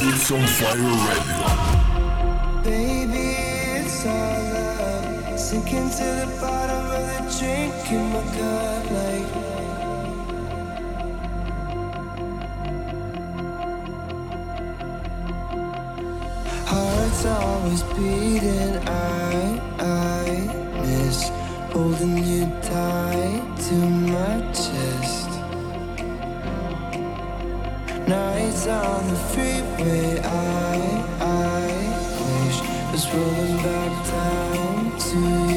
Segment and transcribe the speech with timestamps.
[0.00, 0.78] It's on fire.
[2.62, 3.34] Baby,
[3.80, 4.12] it's all
[4.52, 5.40] love.
[5.40, 9.28] Sinking to the bottom of the drink in my cup like.
[16.68, 18.78] Heart's always beating.
[18.86, 20.24] I, I
[20.82, 21.30] miss
[21.72, 25.37] holding you tight to my chest.
[28.08, 31.66] Nights on the freeway, I, I
[32.24, 32.58] wish
[32.90, 35.47] was rolling back down to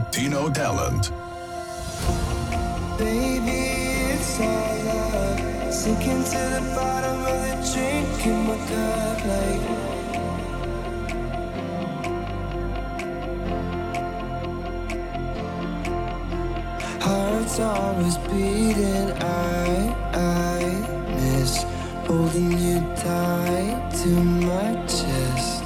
[0.00, 1.10] Latino talent.
[2.96, 3.60] Baby,
[4.12, 5.70] it's all.
[5.70, 9.64] Sinking to the bottom of the drink in my cup like.
[17.02, 19.08] Heart's always beating.
[19.20, 20.60] I, I
[21.14, 21.52] miss
[22.06, 25.59] holding you tight to my chest.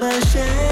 [0.00, 0.71] But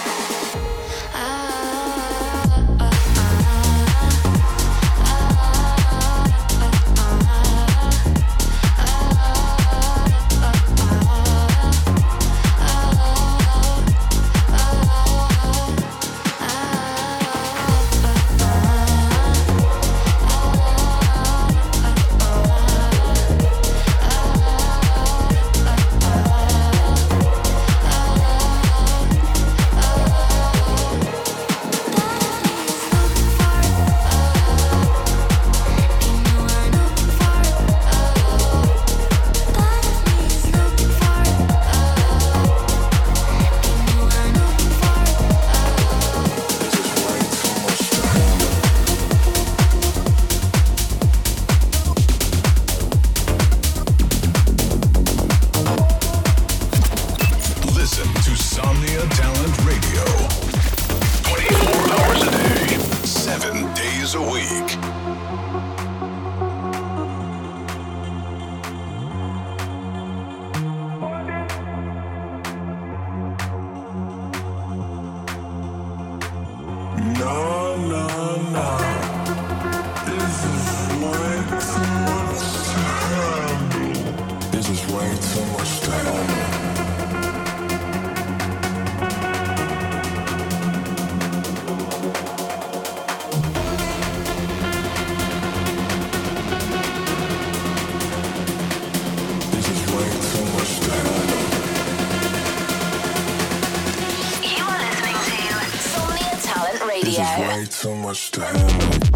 [107.81, 109.10] Too much to handle.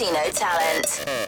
[0.00, 1.27] Latino talent.